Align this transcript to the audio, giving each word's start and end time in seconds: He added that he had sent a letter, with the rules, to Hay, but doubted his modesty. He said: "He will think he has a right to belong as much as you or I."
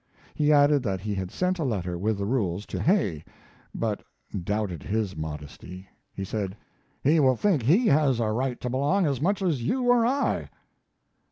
He 0.33 0.51
added 0.51 0.81
that 0.81 1.01
he 1.01 1.13
had 1.13 1.29
sent 1.29 1.59
a 1.59 1.63
letter, 1.63 1.95
with 1.95 2.17
the 2.17 2.25
rules, 2.25 2.65
to 2.65 2.81
Hay, 2.81 3.23
but 3.71 4.01
doubted 4.35 4.81
his 4.81 5.15
modesty. 5.15 5.87
He 6.11 6.23
said: 6.23 6.57
"He 7.03 7.19
will 7.19 7.35
think 7.35 7.61
he 7.61 7.85
has 7.85 8.19
a 8.19 8.31
right 8.31 8.59
to 8.61 8.69
belong 8.71 9.05
as 9.05 9.21
much 9.21 9.43
as 9.43 9.61
you 9.61 9.83
or 9.91 10.03
I." 10.03 10.49